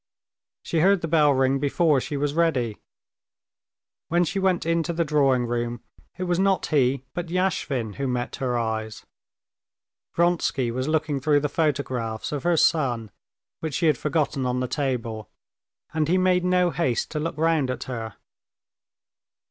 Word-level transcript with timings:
She 0.63 0.79
heard 0.79 1.01
the 1.01 1.07
bell 1.07 1.31
ring 1.31 1.59
before 1.59 2.01
she 2.01 2.17
was 2.17 2.33
ready. 2.33 2.79
When 4.07 4.23
she 4.23 4.39
went 4.39 4.65
into 4.65 4.93
the 4.93 5.05
drawing 5.05 5.45
room 5.45 5.83
it 6.17 6.23
was 6.23 6.39
not 6.39 6.65
he, 6.65 7.05
but 7.13 7.29
Yashvin, 7.29 7.97
who 7.97 8.07
met 8.07 8.37
her 8.37 8.57
eyes. 8.57 9.05
Vronsky 10.15 10.71
was 10.71 10.87
looking 10.87 11.19
through 11.19 11.41
the 11.41 11.49
photographs 11.49 12.31
of 12.31 12.41
her 12.41 12.57
son, 12.57 13.11
which 13.59 13.75
she 13.75 13.85
had 13.85 13.97
forgotten 13.99 14.43
on 14.43 14.59
the 14.59 14.67
table, 14.67 15.29
and 15.93 16.07
he 16.07 16.17
made 16.17 16.43
no 16.43 16.71
haste 16.71 17.11
to 17.11 17.19
look 17.19 17.37
round 17.37 17.69
at 17.69 17.83
her. 17.83 18.15